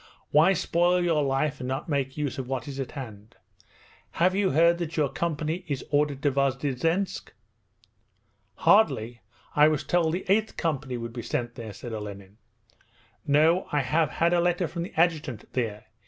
Why 0.31 0.53
spoil 0.53 1.03
your 1.03 1.21
life 1.21 1.59
and 1.61 1.67
not 1.67 1.87
make 1.87 2.17
use 2.17 2.39
of 2.39 2.47
what 2.47 2.67
is 2.67 2.79
at 2.79 2.93
hand? 2.93 3.35
Have 4.13 4.33
you 4.33 4.49
heard 4.49 4.79
that 4.79 4.97
our 4.97 5.07
company 5.11 5.63
is 5.67 5.85
ordered 5.91 6.23
to 6.23 6.31
Vozdvizhensk?' 6.31 7.31
'Hardly. 8.55 9.21
I 9.55 9.67
was 9.67 9.83
told 9.83 10.15
the 10.15 10.25
8th 10.27 10.57
Company 10.57 10.97
would 10.97 11.13
be 11.13 11.21
sent 11.21 11.53
there,' 11.53 11.71
said 11.71 11.93
Olenin. 11.93 12.37
'No. 13.27 13.67
I 13.71 13.81
have 13.81 14.09
had 14.09 14.33
a 14.33 14.41
letter 14.41 14.67
from 14.67 14.81
the 14.81 14.93
adjutant 14.99 15.45
there. 15.53 15.85